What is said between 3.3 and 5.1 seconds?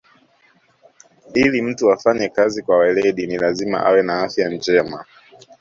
lazima awe na afya njema